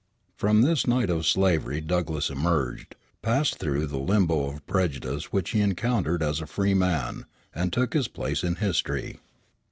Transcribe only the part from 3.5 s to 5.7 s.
through the limbo of prejudice which he